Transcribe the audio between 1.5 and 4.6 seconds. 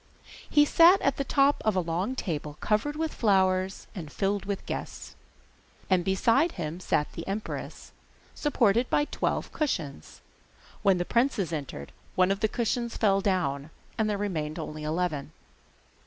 of a long table covered with flowers and filled